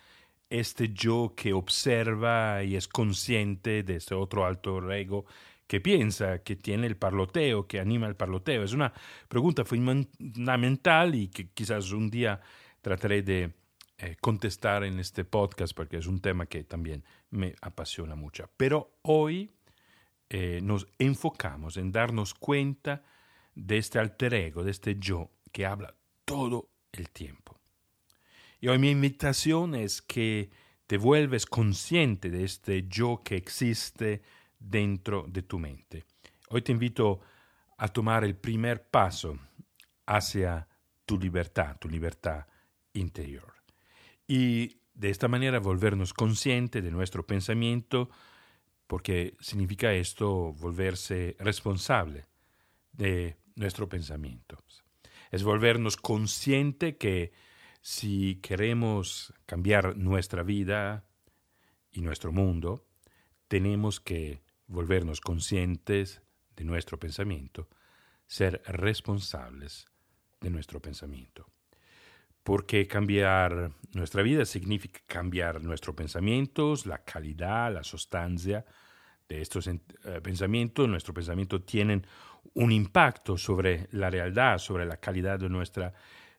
este 0.52 0.90
yo 0.90 1.34
que 1.36 1.52
observa 1.52 2.64
y 2.64 2.76
es 2.76 2.88
consciente 2.88 3.82
de 3.82 3.96
este 3.96 4.14
otro 4.14 4.46
alto 4.46 4.92
ego 4.92 5.26
que 5.66 5.82
piensa, 5.82 6.44
que 6.44 6.56
tiene 6.56 6.86
el 6.86 6.96
parloteo, 6.96 7.68
que 7.68 7.80
anima 7.80 8.06
el 8.06 8.16
parloteo? 8.16 8.62
Es 8.62 8.74
una 8.74 8.94
pregunta 9.28 9.66
fundamental 9.66 11.16
y 11.16 11.30
que 11.30 11.50
quizás 11.50 11.92
un 11.92 12.12
día 12.12 12.40
trataré 12.82 13.24
de 13.24 13.52
eh, 13.98 14.16
contestar 14.22 14.84
en 14.84 15.00
este 15.00 15.26
podcast 15.26 15.76
porque 15.76 15.98
es 15.98 16.06
un 16.06 16.22
tema 16.22 16.46
que 16.46 16.64
también 16.66 17.04
me 17.32 17.56
apasiona 17.62 18.14
mucho. 18.14 18.48
Pero 18.58 19.00
hoy 19.02 19.50
eh, 20.30 20.60
nos 20.64 20.88
enfocamos 21.00 21.78
en 21.78 21.92
darnos 21.92 22.34
cuenta 22.34 23.04
de 23.56 23.78
este 23.78 24.00
alter 24.00 24.34
ego, 24.34 24.64
de 24.64 24.72
este 24.72 24.98
yo 25.00 25.32
que 25.52 25.66
habla 25.66 25.96
todo 26.26 26.70
el 26.92 27.10
tiempo. 27.10 27.60
Y 28.60 28.68
hoy 28.68 28.80
mi 28.80 28.90
invitación 28.90 29.76
es 29.76 30.02
que 30.02 30.50
te 30.88 30.98
vuelves 30.98 31.46
consciente 31.46 32.30
de 32.30 32.44
este 32.44 32.88
yo 32.88 33.22
que 33.24 33.36
existe 33.36 34.22
dentro 34.60 35.26
de 35.28 35.42
tu 35.44 35.60
mente. 35.60 36.06
Hoy 36.50 36.62
te 36.62 36.72
invito 36.72 37.20
a 37.78 37.88
tomar 37.88 38.24
el 38.24 38.36
primer 38.36 38.90
paso 38.90 39.38
hacia 40.06 40.68
tu 41.06 41.20
libertad, 41.20 41.78
tu 41.80 41.90
libertad 41.90 42.46
interior. 42.94 43.54
Y 44.28 44.78
de 44.94 45.10
esta 45.10 45.28
manera 45.28 45.60
volvernos 45.60 46.14
conscientes 46.14 46.84
de 46.84 46.92
nuestro 46.92 47.26
pensamiento, 47.26 48.10
porque 48.94 49.36
significa 49.40 49.92
esto 49.92 50.54
volverse 50.54 51.36
responsable 51.40 52.28
de 52.92 53.38
nuestro 53.56 53.90
pensamiento. 53.90 54.64
Es 55.32 55.42
volvernos 55.42 55.98
consciente 55.98 56.96
que 56.96 57.32
si 57.82 58.36
queremos 58.44 59.34
cambiar 59.48 59.98
nuestra 59.98 60.44
vida 60.44 61.06
y 61.92 62.02
nuestro 62.02 62.32
mundo, 62.32 62.86
tenemos 63.48 64.00
que 64.00 64.44
volvernos 64.68 65.22
conscientes 65.22 66.22
de 66.56 66.64
nuestro 66.64 67.00
pensamiento, 67.00 67.70
ser 68.28 68.62
responsables 68.68 69.88
de 70.40 70.52
nuestro 70.52 70.80
pensamiento. 70.80 71.48
Porque 72.44 72.88
cambiar 72.88 73.72
nuestra 73.94 74.22
vida 74.22 74.46
significa 74.46 75.02
cambiar 75.08 75.64
nuestros 75.64 75.96
pensamientos, 75.96 76.86
la 76.86 77.04
calidad, 77.04 77.74
la 77.74 77.84
sustancia, 77.84 78.64
de 79.34 79.42
estos 79.42 79.68
eh, 79.68 79.80
pensamientos, 80.22 80.88
nuestro 80.88 81.14
pensamiento 81.14 81.62
tienen 81.62 82.06
un 82.54 82.72
impacto 82.72 83.38
sobre 83.38 83.88
la 83.92 84.10
realidad, 84.10 84.60
sobre 84.60 84.86
la 84.86 84.98
calidad 84.98 85.40
de 85.40 85.50
nuestra 85.50 85.94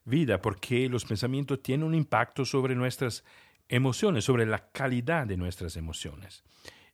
vida, 0.04 0.40
porque 0.40 0.88
los 0.88 1.04
pensamientos 1.04 1.62
tienen 1.62 1.86
un 1.86 1.94
impacto 1.94 2.44
sobre 2.44 2.74
nuestras 2.74 3.24
emociones, 3.68 4.24
sobre 4.24 4.46
la 4.46 4.70
calidad 4.70 5.26
de 5.26 5.36
nuestras 5.36 5.76
emociones. 5.76 6.44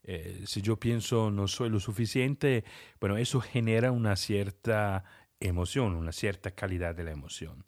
Eh, 0.02 0.45
si 0.47 0.62
yo 0.62 0.76
pienso 0.76 1.30
no 1.30 1.47
soy 1.47 1.69
lo 1.69 1.80
suficiente, 1.80 2.64
bueno, 2.99 3.19
eso 3.19 3.40
genera 3.40 3.92
una 3.92 4.16
cierta 4.16 5.04
emoción, 5.38 5.95
una 5.95 6.12
cierta 6.12 6.52
calidad 6.52 6.95
de 6.95 7.04
la 7.04 7.11
emoción. 7.11 7.66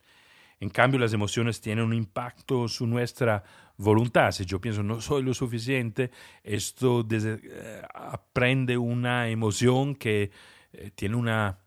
En 0.58 0.70
cambio, 0.70 1.00
las 1.00 1.12
emociones 1.12 1.60
tienen 1.60 1.84
un 1.84 1.92
impacto 1.92 2.68
sobre 2.68 2.92
nuestra 2.92 3.42
voluntad. 3.82 4.30
Si 4.32 4.44
yo 4.44 4.60
pienso 4.60 4.82
no 4.82 5.00
soy 5.00 5.22
lo 5.22 5.34
suficiente, 5.34 6.10
esto 6.42 7.06
eh, 7.10 7.82
aprende 7.94 8.78
una 8.78 9.28
emoción 9.28 9.94
que 9.94 10.30
eh, 10.72 10.90
tiene 10.94 11.16
una 11.16 11.58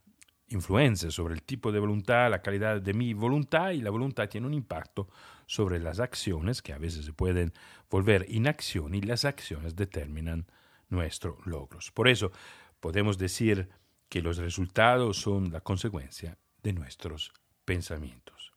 influencia 0.48 1.12
sobre 1.12 1.34
el 1.34 1.43
tipo 1.43 1.72
de 1.72 1.79
voluntad, 1.79 2.29
la 2.29 2.41
calidad 2.41 2.81
de 2.81 2.93
mi 2.93 3.13
voluntad 3.13 3.72
y 3.72 3.81
la 3.81 3.89
voluntad 3.89 4.29
tiene 4.29 4.48
un 4.48 4.53
impacto 4.53 5.07
sobre 5.48 5.79
las 5.79 6.00
acciones 6.00 6.62
que 6.62 6.74
a 6.74 6.77
veces 6.77 7.05
se 7.05 7.13
pueden 7.13 7.53
volver 7.89 8.25
inacción 8.29 8.95
y 8.95 9.01
las 9.01 9.25
acciones 9.25 9.75
determinan 9.75 10.45
nuestros 10.89 11.45
logros. 11.45 11.91
Por 11.91 12.07
eso 12.07 12.31
podemos 12.79 13.17
decir 13.17 13.69
que 14.10 14.22
los 14.22 14.38
resultados 14.38 15.17
son 15.17 15.51
la 15.51 15.62
consecuencia 15.62 16.38
de 16.63 16.74
nuestros 16.74 17.34
pensamientos. 17.65 18.54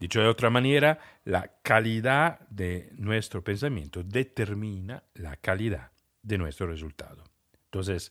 Dicho 0.00 0.22
de 0.22 0.28
otra 0.28 0.48
manera, 0.48 0.98
la 1.24 1.60
calidad 1.62 2.40
de 2.48 2.90
nuestro 2.96 3.44
pensamiento 3.44 4.02
determina 4.02 5.04
la 5.12 5.36
calidad 5.36 5.92
de 6.22 6.38
nuestro 6.38 6.66
resultado. 6.66 7.22
Entonces, 7.64 8.10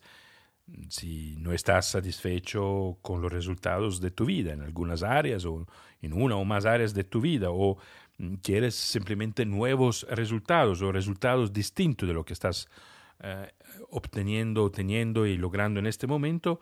si 0.89 1.35
no 1.37 1.51
estás 1.51 1.87
satisfecho 1.87 2.99
con 3.01 3.23
los 3.23 3.33
resultados 3.33 3.99
de 4.01 4.11
tu 4.11 4.25
vida 4.25 4.53
en 4.53 4.61
algunas 4.61 5.01
áreas 5.01 5.45
o 5.45 5.65
en 5.99 6.13
una 6.13 6.35
o 6.35 6.45
más 6.45 6.67
áreas 6.67 6.93
de 6.93 7.05
tu 7.05 7.21
vida 7.21 7.47
o 7.49 7.79
mm, 8.19 8.35
quieres 8.35 8.75
simplemente 8.75 9.43
nuevos 9.47 10.05
resultados 10.11 10.83
o 10.83 10.91
resultados 10.91 11.51
distintos 11.51 12.07
de 12.07 12.13
lo 12.13 12.23
que 12.23 12.33
estás 12.33 12.69
eh, 13.21 13.51
obteniendo, 13.89 14.69
teniendo 14.69 15.25
y 15.25 15.37
logrando 15.37 15.79
en 15.79 15.87
este 15.87 16.05
momento, 16.05 16.59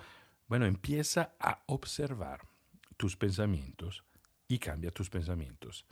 bueno, 0.48 0.66
empieza 0.66 1.34
a 1.38 1.64
observar 1.66 2.48
tus 2.96 3.18
pensamientos 3.18 4.07
y 4.48 4.60
cambia 4.60 4.92
tus 4.92 5.10
pensamientos. 5.10 5.86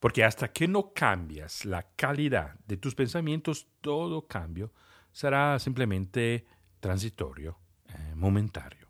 Porque 0.00 0.24
hasta 0.24 0.52
que 0.52 0.68
no 0.68 0.92
cambias 0.92 1.64
la 1.64 1.82
calidad 1.96 2.58
de 2.66 2.76
tus 2.76 2.94
pensamientos, 2.94 3.66
todo 3.80 4.26
cambio 4.26 4.72
será 5.12 5.58
simplemente 5.58 6.46
transitorio, 6.80 7.58
eh, 7.88 8.14
momentario. 8.14 8.88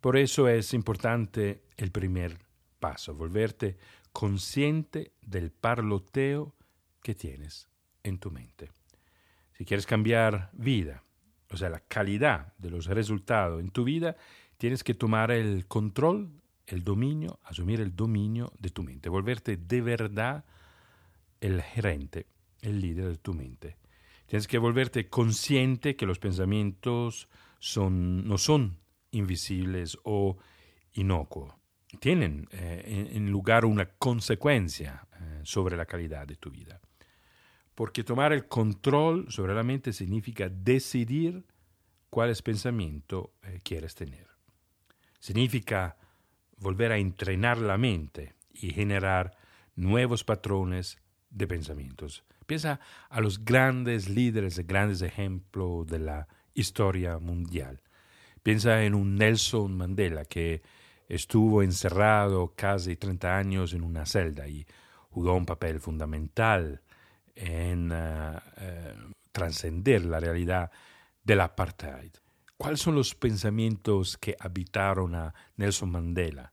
Por 0.00 0.16
eso 0.16 0.48
es 0.48 0.74
importante 0.74 1.64
el 1.76 1.90
primer 1.90 2.38
paso, 2.78 3.14
volverte 3.14 3.78
consciente 4.12 5.12
del 5.22 5.50
parloteo 5.50 6.54
que 7.02 7.14
tienes 7.14 7.68
en 8.02 8.18
tu 8.18 8.30
mente. 8.30 8.70
Si 9.52 9.64
quieres 9.64 9.86
cambiar 9.86 10.50
vida, 10.52 11.02
o 11.50 11.56
sea, 11.56 11.68
la 11.68 11.80
calidad 11.80 12.52
de 12.58 12.70
los 12.70 12.86
resultados 12.86 13.60
en 13.60 13.70
tu 13.70 13.84
vida, 13.84 14.16
tienes 14.58 14.82
que 14.82 14.94
tomar 14.94 15.30
el 15.30 15.66
control, 15.66 16.41
el 16.66 16.84
dominio, 16.84 17.40
asumir 17.44 17.80
el 17.80 17.94
dominio 17.94 18.52
de 18.58 18.70
tu 18.70 18.82
mente, 18.82 19.08
volverte 19.08 19.56
de 19.56 19.80
verdad 19.80 20.44
el 21.40 21.60
gerente, 21.62 22.26
el 22.60 22.80
líder 22.80 23.08
de 23.08 23.16
tu 23.18 23.34
mente. 23.34 23.76
Tienes 24.26 24.46
que 24.46 24.58
volverte 24.58 25.08
consciente 25.08 25.96
que 25.96 26.06
los 26.06 26.18
pensamientos 26.18 27.28
son, 27.58 28.26
no 28.26 28.38
son 28.38 28.78
invisibles 29.10 29.98
o 30.04 30.38
inocuos. 30.94 31.54
Tienen 32.00 32.48
eh, 32.52 33.10
en 33.12 33.30
lugar 33.30 33.64
una 33.64 33.86
consecuencia 33.86 35.06
eh, 35.20 35.40
sobre 35.42 35.76
la 35.76 35.84
calidad 35.84 36.26
de 36.26 36.36
tu 36.36 36.50
vida. 36.50 36.80
Porque 37.74 38.04
tomar 38.04 38.32
el 38.32 38.48
control 38.48 39.30
sobre 39.30 39.54
la 39.54 39.62
mente 39.62 39.92
significa 39.92 40.48
decidir 40.48 41.44
cuáles 42.08 42.42
pensamientos 42.42 43.30
eh, 43.42 43.58
quieres 43.62 43.94
tener. 43.94 44.28
Significa 45.18 45.96
volver 46.62 46.92
a 46.92 46.98
entrenar 46.98 47.58
la 47.58 47.76
mente 47.76 48.34
y 48.52 48.70
generar 48.70 49.36
nuevos 49.74 50.24
patrones 50.24 50.98
de 51.30 51.46
pensamientos. 51.46 52.24
Piensa 52.46 52.80
a 53.08 53.20
los 53.20 53.44
grandes 53.44 54.08
líderes, 54.08 54.66
grandes 54.66 55.02
ejemplos 55.02 55.86
de 55.86 55.98
la 55.98 56.28
historia 56.54 57.18
mundial. 57.18 57.80
Piensa 58.42 58.84
en 58.84 58.94
un 58.94 59.16
Nelson 59.16 59.76
Mandela 59.76 60.24
que 60.24 60.62
estuvo 61.08 61.62
encerrado 61.62 62.54
casi 62.56 62.96
30 62.96 63.36
años 63.36 63.72
en 63.72 63.82
una 63.82 64.06
celda 64.06 64.48
y 64.48 64.66
jugó 65.10 65.34
un 65.34 65.46
papel 65.46 65.80
fundamental 65.80 66.82
en 67.34 67.92
uh, 67.92 68.36
uh, 68.36 69.12
trascender 69.30 70.04
la 70.04 70.20
realidad 70.20 70.70
del 71.22 71.40
apartheid. 71.40 72.12
¿Cuáles 72.56 72.80
son 72.80 72.94
los 72.94 73.14
pensamientos 73.14 74.16
que 74.18 74.36
habitaron 74.38 75.14
a 75.14 75.34
Nelson 75.56 75.90
Mandela 75.90 76.51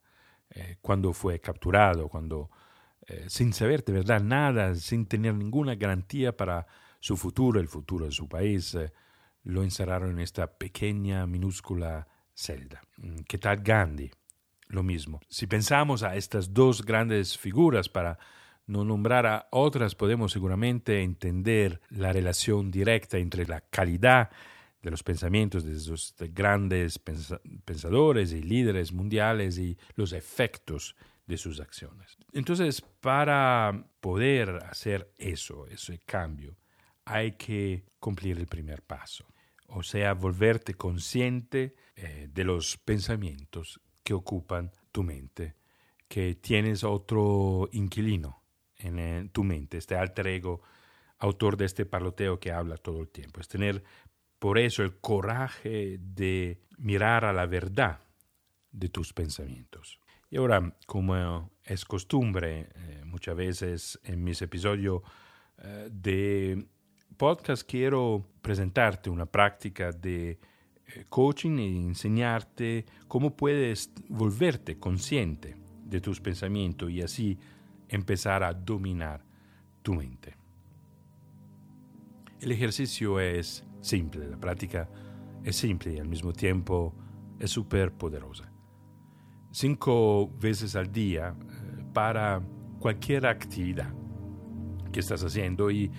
eh, 0.59 0.77
cuando 0.81 1.13
fue 1.13 1.39
capturado, 1.39 2.09
cuando 2.09 2.49
eh, 3.07 3.25
sin 3.29 3.53
saber 3.53 3.85
de 3.85 3.93
verdad 3.93 4.21
nada, 4.21 4.75
sin 4.75 5.05
tener 5.05 5.33
ninguna 5.33 5.75
garantía 5.75 6.35
para 6.35 6.67
su 6.99 7.15
futuro, 7.15 7.61
el 7.61 7.69
futuro 7.69 8.05
de 8.05 8.11
su 8.11 8.27
país, 8.27 8.75
eh, 8.75 8.91
lo 9.43 9.63
encerraron 9.63 10.11
en 10.11 10.19
esta 10.19 10.47
pequeña, 10.57 11.25
minúscula 11.25 12.07
celda. 12.33 12.81
Mm, 12.97 13.21
¿Qué 13.27 13.37
tal 13.37 13.61
Gandhi? 13.61 14.11
Lo 14.67 14.83
mismo. 14.83 15.21
Si 15.29 15.47
pensamos 15.47 16.03
a 16.03 16.17
estas 16.17 16.53
dos 16.53 16.85
grandes 16.85 17.37
figuras 17.37 17.87
para 17.87 18.19
no 18.67 18.83
nombrar 18.83 19.25
a 19.25 19.47
otras, 19.51 19.95
podemos 19.95 20.33
seguramente 20.33 21.03
entender 21.03 21.79
la 21.89 22.11
relación 22.11 22.69
directa 22.69 23.17
entre 23.17 23.45
la 23.45 23.61
calidad 23.61 24.29
de 24.81 24.91
los 24.91 25.03
pensamientos 25.03 25.63
de 25.65 25.73
esos 25.73 26.15
grandes 26.33 26.99
pensadores 27.65 28.31
y 28.31 28.41
líderes 28.41 28.93
mundiales 28.93 29.57
y 29.57 29.77
los 29.95 30.13
efectos 30.13 30.95
de 31.25 31.37
sus 31.37 31.59
acciones. 31.59 32.17
Entonces, 32.33 32.81
para 32.81 33.85
poder 33.99 34.49
hacer 34.63 35.13
eso, 35.17 35.67
ese 35.67 35.99
cambio, 35.99 36.57
hay 37.05 37.33
que 37.33 37.85
cumplir 37.99 38.37
el 38.37 38.47
primer 38.47 38.81
paso, 38.81 39.25
o 39.67 39.83
sea, 39.83 40.13
volverte 40.13 40.73
consciente 40.73 41.75
eh, 41.95 42.27
de 42.31 42.43
los 42.43 42.77
pensamientos 42.77 43.79
que 44.03 44.13
ocupan 44.13 44.71
tu 44.91 45.03
mente, 45.03 45.55
que 46.07 46.35
tienes 46.35 46.83
otro 46.83 47.69
inquilino 47.71 48.41
en 48.77 48.99
eh, 48.99 49.29
tu 49.31 49.43
mente, 49.43 49.77
este 49.77 49.95
alter 49.95 50.27
ego, 50.27 50.61
autor 51.19 51.57
de 51.57 51.65
este 51.65 51.85
parloteo 51.85 52.39
que 52.39 52.51
habla 52.51 52.77
todo 52.77 53.01
el 53.01 53.09
tiempo. 53.09 53.41
Es 53.41 53.47
tener 53.47 53.83
por 54.39 54.57
eso 54.57 54.83
el 54.83 54.97
coraje 54.97 55.99
de 55.99 56.61
mirar 56.77 57.25
a 57.25 57.33
la 57.33 57.45
verdad 57.45 57.99
de 58.71 58.89
tus 58.89 59.13
pensamientos. 59.13 59.99
Y 60.31 60.37
ahora, 60.37 60.75
como 60.85 61.51
es 61.63 61.85
costumbre 61.85 62.69
eh, 62.75 63.01
muchas 63.05 63.35
veces 63.35 63.99
en 64.03 64.23
mis 64.23 64.41
episodios 64.41 65.01
eh, 65.57 65.89
de 65.91 66.65
podcast, 67.17 67.69
quiero 67.69 68.25
presentarte 68.41 69.09
una 69.09 69.25
práctica 69.25 69.91
de 69.91 70.31
eh, 70.31 71.05
coaching 71.09 71.57
y 71.57 71.77
enseñarte 71.85 72.85
cómo 73.07 73.35
puedes 73.35 73.91
volverte 74.07 74.77
consciente 74.77 75.55
de 75.83 75.99
tus 75.99 76.21
pensamientos 76.21 76.89
y 76.91 77.01
así 77.01 77.37
empezar 77.87 78.43
a 78.43 78.53
dominar 78.53 79.25
tu 79.81 79.95
mente. 79.95 80.37
El 82.39 82.51
ejercicio 82.51 83.19
es 83.19 83.65
simple, 83.81 84.27
la 84.27 84.37
práctica 84.37 84.89
es 85.43 85.55
simple 85.55 85.93
y 85.93 85.99
al 85.99 86.07
mismo 86.07 86.33
tiempo 86.33 86.95
es 87.39 87.51
súper 87.51 87.93
poderosa 87.93 88.51
cinco 89.51 90.29
veces 90.39 90.75
al 90.75 90.91
día 90.91 91.35
eh, 91.39 91.83
para 91.93 92.41
cualquier 92.79 93.25
actividad 93.25 93.93
que 94.91 94.99
estás 94.99 95.23
haciendo 95.23 95.69
y 95.69 95.91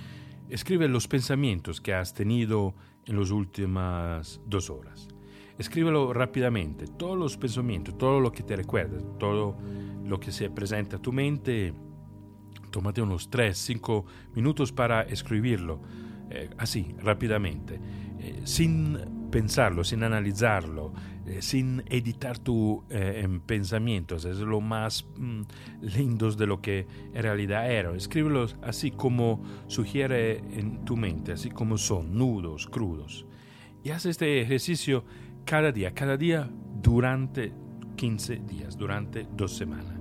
escribe 0.49 0.89
los 0.89 1.07
pensamientos 1.07 1.81
que 1.81 1.95
has 1.95 2.15
tenido 2.15 2.75
en 3.07 3.19
las 3.19 3.31
últimas 3.31 4.41
dos 4.47 4.71
horas. 4.71 5.09
Escríbelo 5.59 6.13
rápidamente, 6.13 6.87
todos 6.87 7.19
los 7.19 7.37
pensamientos, 7.37 7.97
todo 7.99 8.21
lo 8.21 8.33
que 8.33 8.43
te 8.43 8.57
recuerdas, 8.57 9.05
todo 9.19 9.57
lo 10.05 10.19
que 10.19 10.33
se 10.33 10.49
presenta 10.51 10.97
a 10.97 11.03
tu 11.03 11.13
mente. 11.13 11.75
Tómate 12.71 13.03
unos 13.03 13.29
3, 13.29 13.57
5 13.57 14.07
minutos 14.35 14.73
para 14.73 15.03
escribirlo, 15.03 15.83
eh, 16.31 16.51
así, 16.59 16.95
rápidamente, 17.03 17.81
eh, 18.19 18.41
sin 18.45 18.99
pensarlo, 19.31 19.85
sin 19.85 20.03
analizarlo, 20.03 20.93
eh, 21.27 21.43
sin 21.43 21.83
editar 21.87 22.39
tu 22.39 22.85
eh, 22.91 23.27
pensamientos. 23.47 24.25
Es 24.25 24.39
lo 24.39 24.61
más 24.61 25.07
mm, 25.17 25.43
de 25.81 26.47
lo 26.47 26.61
que 26.61 26.87
en 27.15 27.23
realidad 27.23 27.71
era. 27.71 27.95
Escríbelos 27.95 28.57
así 28.63 28.91
como 28.91 29.43
sugiere 29.67 30.39
en 30.39 30.85
tu 30.85 30.97
mente, 30.97 31.33
así 31.33 31.51
como 31.51 31.79
son, 31.79 32.17
nudos, 32.17 32.67
crudos. 32.67 33.27
Y 33.83 33.91
haz 33.91 34.07
este 34.07 34.41
ejercicio 34.41 35.05
cada 35.45 35.73
día, 35.73 35.95
cada 35.95 36.17
día 36.17 36.51
durante 36.83 37.53
15 37.97 38.37
días, 38.47 38.77
durante 38.77 39.27
dos 39.37 39.57
semanas. 39.57 39.99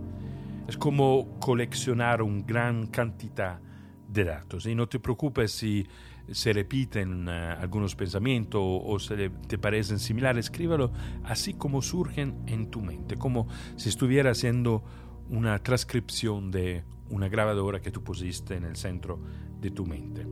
Es 0.67 0.77
como 0.77 1.39
coleccionar 1.39 2.21
una 2.21 2.43
gran 2.43 2.87
cantidad 2.87 3.59
de 4.07 4.23
datos. 4.23 4.65
Y 4.65 4.75
no 4.75 4.87
te 4.87 4.99
preocupes 4.99 5.51
si 5.51 5.87
se 6.31 6.53
repiten 6.53 7.27
uh, 7.27 7.31
algunos 7.59 7.95
pensamientos 7.95 8.61
o, 8.63 8.99
se 8.99 9.29
te 9.29 9.57
parecen 9.57 9.99
similares, 9.99 10.45
escríbalo 10.45 10.91
así 11.23 11.53
como 11.53 11.81
surgen 11.81 12.43
en 12.47 12.69
tu 12.69 12.81
mente, 12.81 13.15
como 13.17 13.47
si 13.75 13.89
estuviera 13.89 14.31
haciendo 14.31 14.83
una 15.29 15.59
transcripción 15.59 16.51
de 16.51 16.83
una 17.09 17.29
grabadora 17.29 17.81
que 17.81 17.91
tú 17.91 18.03
pusiste 18.03 18.55
en 18.55 18.65
el 18.65 18.75
centro 18.75 19.19
de 19.59 19.71
tu 19.71 19.85
mente. 19.85 20.25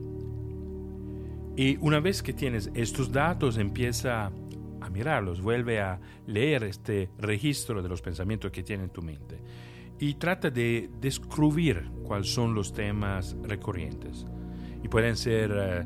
Y 1.56 1.76
una 1.78 2.00
vez 2.00 2.22
que 2.22 2.32
tienes 2.32 2.70
estos 2.74 3.10
datos, 3.10 3.58
empieza 3.58 4.30
a 4.80 4.90
mirarlos, 4.90 5.40
vuelve 5.40 5.80
a 5.80 6.00
leer 6.26 6.64
este 6.64 7.10
registro 7.18 7.82
de 7.82 7.88
los 7.88 8.00
pensamientos 8.00 8.52
que 8.52 8.62
tiene 8.62 8.84
en 8.84 8.90
tu 8.90 9.02
mente 9.02 9.40
y 9.98 10.14
trata 10.14 10.50
de 10.50 10.88
descubrir 11.00 11.90
cuáles 12.04 12.32
son 12.32 12.54
los 12.54 12.72
temas 12.72 13.36
recurrentes. 13.42 14.24
Pueden 14.90 15.16
ser 15.16 15.50
eh, 15.52 15.84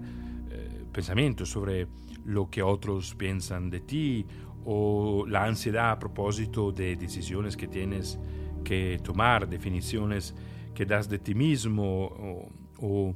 eh, 0.51 0.85
pensamientos 0.93 1.51
sobre 1.51 1.88
lo 2.25 2.49
que 2.49 2.62
otros 2.62 3.15
piensan 3.15 3.69
de 3.71 3.81
ti 3.81 4.27
o 4.65 5.25
la 5.27 5.45
ansiedad 5.45 5.91
a 5.91 5.99
propósito 5.99 6.71
de 6.71 6.95
decisiones 6.97 7.57
que 7.57 7.67
tienes 7.67 8.19
que 8.62 9.01
tomar, 9.03 9.49
definiciones 9.49 10.35
que 10.73 10.87
das 10.87 11.09
de 11.09 11.19
ti 11.19 11.35
mismo 11.35 12.49
o, 12.79 13.15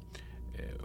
eh, 0.54 0.76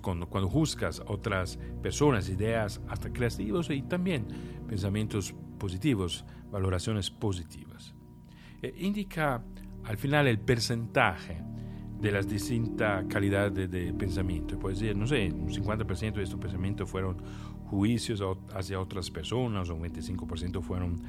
cuando, 0.00 0.28
cuando 0.28 0.48
juzgas 0.48 1.02
otras 1.06 1.58
personas, 1.82 2.28
ideas 2.28 2.80
hasta 2.88 3.12
creativos 3.12 3.70
y 3.70 3.82
también 3.82 4.26
pensamientos 4.68 5.34
positivos, 5.58 6.24
valoraciones 6.50 7.10
positivas. 7.10 7.92
Indica 8.76 9.44
al 9.84 9.98
final 9.98 10.28
el 10.28 10.38
porcentaje 10.38 11.42
de 12.00 12.12
las 12.12 12.28
distintas 12.28 13.04
calidades 13.06 13.70
de, 13.70 13.92
pensamiento. 13.92 14.58
Puede 14.58 14.74
decir, 14.74 14.96
no 14.96 15.06
sé, 15.06 15.32
un 15.32 15.48
50% 15.48 16.14
de 16.14 16.22
estos 16.22 16.38
pensamientos 16.38 16.88
fueron 16.88 17.16
juicios 17.66 18.22
hacia 18.54 18.80
otras 18.80 19.10
personas, 19.10 19.68
un 19.70 19.82
25% 19.82 20.60
fueron 20.60 21.00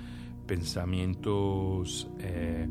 pensamientos 0.47 2.07
eh, 2.19 2.67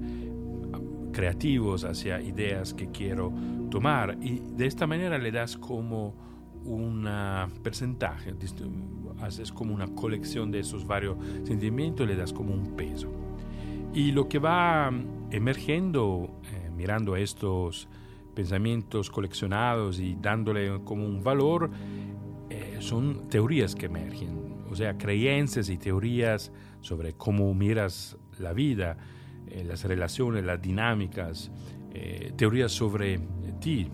creativos 1.13 1.85
hacia 1.85 2.21
ideas 2.21 2.75
que 2.75 2.89
quiero 2.89 3.33
tomar. 3.71 4.17
Y 4.21 4.41
de 4.57 4.67
esta 4.67 4.87
manera 4.87 5.19
le 5.19 5.31
das 5.31 5.57
como 5.57 6.15
un 6.65 7.07
porcentaje, 7.63 8.35
haces 9.21 9.53
como 9.53 9.75
una 9.75 9.87
colección 9.89 10.51
de 10.51 10.61
esos 10.61 10.87
varios 10.87 11.17
sentimientos 11.45 12.07
le 12.07 12.17
das 12.17 12.33
como 12.33 12.55
un 12.55 12.75
peso. 12.75 13.11
Y 13.93 14.13
lo 14.13 14.29
que 14.29 14.39
va 14.39 14.91
emergiendo, 15.31 16.41
eh, 16.51 16.71
mirando 16.75 17.17
estos 17.17 17.89
pensamientos 18.35 19.11
coleccionados 19.11 20.01
y 20.01 20.17
dándole 20.21 20.81
como 20.85 21.05
un 21.05 21.23
valor, 21.23 21.71
eh, 22.51 22.77
son 22.81 23.29
teorías 23.29 23.75
que 23.75 23.87
emergen, 23.87 24.65
o 24.71 24.77
sea, 24.77 24.99
creencias 24.99 25.69
y 25.69 25.79
teorías 25.79 26.53
sobre 26.81 27.15
cómo 27.15 27.55
miras 27.55 28.17
la 28.39 28.53
vida, 28.53 28.97
eh, 29.47 29.65
las 29.65 29.85
relaciones, 29.85 30.45
las 30.45 30.61
dinámicas, 30.61 31.51
teorías 32.37 32.73
sobre 32.73 33.21
ti, 33.61 33.89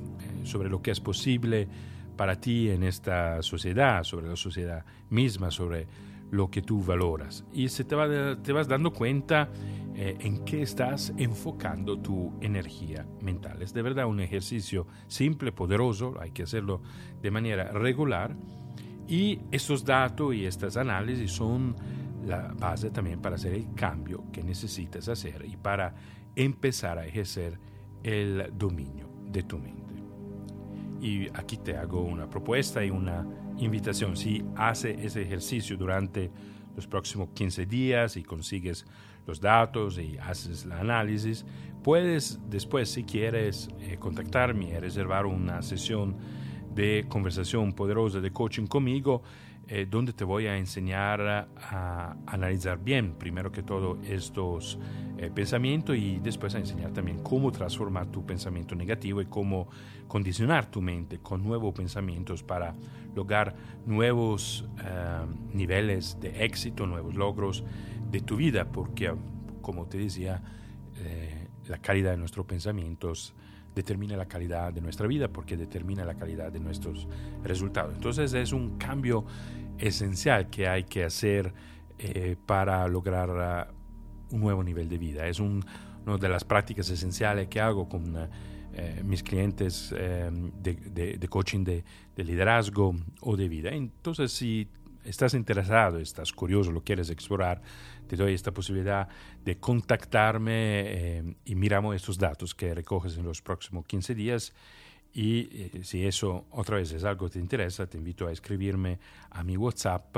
sobre 0.44 0.70
lo 0.70 0.81
que 0.81 0.90
es 0.90 1.00
posible 1.00 1.68
para 2.16 2.40
ti 2.40 2.70
en 2.70 2.83
esta 2.83 3.42
sociedad, 3.42 4.05
sobre 4.05 4.29
la 4.29 4.37
sociedad 4.37 4.85
misma, 5.11 5.50
sobre 5.50 5.87
lo 6.31 6.51
que 6.51 6.62
tú 6.62 6.83
valoras. 6.83 7.45
Y 7.53 7.69
se 7.69 7.85
te, 7.85 7.97
te 8.37 8.53
vas 8.53 8.69
dando 8.69 8.93
cuenta 8.93 9.49
eh, 9.95 10.16
en 10.21 10.45
qué 10.45 10.62
estás 10.62 11.12
enfocando 11.16 11.99
tu 11.99 12.33
energía 12.40 13.07
mental. 13.21 13.61
Es 13.62 13.75
de 13.75 13.83
verdad 13.83 14.07
un 14.07 14.21
ejercicio 14.21 14.87
simple, 15.09 15.53
poderoso, 15.53 16.14
hay 16.21 16.31
que 16.31 16.45
hacerlo 16.45 16.81
de 17.21 17.31
manera 17.31 17.73
regular. 17.73 18.37
Y 19.09 19.40
estos 19.51 19.85
datos 19.85 20.35
y 20.35 20.47
estas 20.47 20.77
análisis 20.77 21.33
son 21.33 21.75
la 22.25 22.55
base 22.59 22.90
también 22.90 23.21
para 23.21 23.37
hacer 23.37 23.53
el 23.53 23.75
cambio 23.75 24.25
que 24.33 24.43
necesitas 24.43 25.09
hacer 25.09 25.45
y 25.47 25.57
para 25.57 25.95
empezar 26.37 26.99
a 26.99 27.07
ejercer 27.07 27.59
el 28.03 28.53
dominio 28.57 29.09
de 29.27 29.43
tu 29.43 29.59
mente. 29.59 29.81
Y 31.01 31.29
aquí 31.35 31.57
te 31.57 31.77
hago 31.77 32.03
una 32.03 32.29
propuesta 32.29 32.85
y 32.85 32.90
una 32.90 33.27
invitación. 33.61 34.16
Si 34.16 34.44
hace 34.57 34.96
ese 35.05 35.23
ejercicio 35.23 35.77
durante 35.77 36.31
los 36.77 36.87
próximos 36.87 37.31
15 37.35 37.66
días 37.66 38.16
y 38.16 38.23
consigues 38.23 38.87
los 39.27 39.40
datos 39.40 39.99
y 39.99 40.18
haces 40.18 40.64
el 40.64 40.73
análisis, 40.73 41.44
puedes 41.83 42.40
después, 42.49 42.90
si 42.90 43.05
quieres, 43.05 43.68
eh, 43.81 43.96
contactarme 43.99 44.70
y 44.70 44.79
reservar 44.79 45.27
una 45.27 45.62
sesión 45.62 46.16
de 46.81 47.05
conversación 47.09 47.75
poderosa 47.75 48.21
de 48.21 48.31
coaching 48.31 48.66
conmigo 48.66 49.23
eh, 49.69 49.87
donde 49.88 50.14
te 50.14 50.25
voy 50.25 50.47
a 50.47 50.57
enseñar 50.57 51.21
a 51.21 52.16
analizar 52.27 52.83
bien, 52.83 53.12
primero 53.12 53.53
que 53.53 53.62
todo, 53.62 53.99
estos 54.03 54.79
eh, 55.19 55.31
pensamientos 55.33 55.97
y 55.97 56.19
después 56.21 56.55
a 56.55 56.59
enseñar 56.59 56.93
también 56.93 57.23
cómo 57.23 57.53
transformar 57.53 58.07
tu 58.07 58.25
pensamiento 58.25 58.75
negativo 58.75 59.21
y 59.21 59.27
cómo 59.27 59.69
condicionar 60.09 60.71
tu 60.71 60.81
mente 60.81 61.19
con 61.19 61.45
nuevos 61.45 61.75
pensamientos 61.75 62.43
para 62.43 62.75
lograr 63.14 63.55
nuevos 63.85 64.66
eh, 64.83 65.27
niveles 65.53 66.19
de 66.19 66.45
éxito, 66.45 66.87
nuevos 66.87 67.14
logros 67.14 67.62
de 68.11 68.23
tu 68.23 68.37
vida, 68.37 68.73
porque, 68.73 69.14
como 69.61 69.87
te 69.87 69.99
decía, 69.99 70.43
la 71.69 71.79
calidad 71.79 72.11
de 72.11 72.16
nuestros 72.19 72.45
pensamientos 72.45 73.35
determina 73.75 74.17
la 74.17 74.27
calidad 74.27 74.73
de 74.73 74.81
nuestra 74.81 75.07
vida 75.07 75.29
porque 75.29 75.57
determina 75.57 76.05
la 76.05 76.15
calidad 76.15 76.53
de 76.53 76.61
nuestros 76.61 77.07
resultados. 77.43 77.95
Entonces 77.95 78.33
es 78.35 78.53
un 78.53 78.79
cambio 78.79 79.25
esencial 79.79 80.51
que 80.51 80.69
hay 80.69 80.85
que 80.85 81.05
hacer 81.05 81.53
eh, 81.99 82.37
para 82.47 82.87
lograr 82.89 83.69
uh, 83.71 84.35
un 84.35 84.41
nuevo 84.41 84.63
nivel 84.63 84.89
de 84.89 84.99
vida. 84.99 85.27
Es 85.27 85.41
una 85.41 85.65
de 86.19 86.29
las 86.29 86.45
prácticas 86.45 86.89
esenciales 86.91 87.49
que 87.49 87.61
hago 87.61 87.89
con 87.89 88.17
uh, 88.17 88.29
mis 89.05 89.23
clientes 89.23 89.91
de, 89.91 91.19
de, 91.19 91.29
coaching 91.29 91.65
de, 91.65 91.85
de, 92.17 92.25
liderazgo 92.25 92.95
o 93.21 93.37
de 93.37 93.49
vida. 93.49 93.71
Entonces, 93.71 94.33
si 94.33 94.69
estás 95.05 95.35
interesado, 95.35 95.99
estás 95.99 96.33
curioso, 96.33 96.73
lo 96.73 96.83
quieres 96.83 97.11
explorar, 97.11 97.61
te 98.07 98.17
doy 98.17 98.35
esta 98.35 98.53
posibilidad 98.53 99.09
de 99.45 99.59
contactarme 99.59 100.53
eh, 100.55 101.35
y 101.45 101.55
miramos 101.55 101.97
estos 101.97 102.19
datos 102.19 102.55
que 102.55 102.75
recoges 102.75 103.17
en 103.17 103.25
los 103.25 103.43
próximos 103.43 103.87
15 103.87 104.15
días 104.15 104.53
y 105.13 105.49
eh, 105.51 105.81
si 105.83 106.07
eso 106.07 106.47
otra 106.51 106.77
vez 106.77 106.93
es 106.93 107.03
algo 107.05 107.27
que 107.27 107.33
te 107.35 107.41
interesa, 107.41 107.87
te 107.87 107.99
invito 107.99 108.27
a 108.27 108.33
escribirme 108.33 108.99
a 109.31 109.43
mi 109.43 109.57
WhatsApp. 109.57 110.17